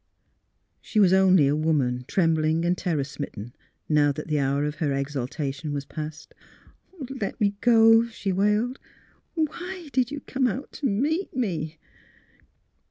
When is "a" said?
1.47-1.55